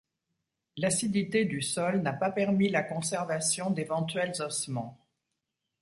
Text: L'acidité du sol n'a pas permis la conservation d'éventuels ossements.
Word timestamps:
L'acidité 0.77 1.45
du 1.45 1.61
sol 1.61 2.01
n'a 2.01 2.11
pas 2.13 2.31
permis 2.31 2.69
la 2.69 2.81
conservation 2.81 3.69
d'éventuels 3.69 4.33
ossements. 4.41 4.97